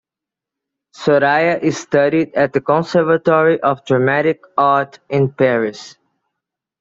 [0.95, 5.95] Sorya studied at the Conservatory of Dramatic Art in Paris.